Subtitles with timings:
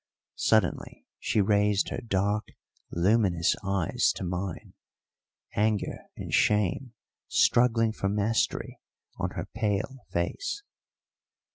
[0.39, 2.47] Suddenly she raised her dark,
[2.91, 4.73] luminous eyes to mine,
[5.55, 6.93] anger and shame
[7.27, 8.79] struggling for mastery
[9.19, 10.63] on her pale face.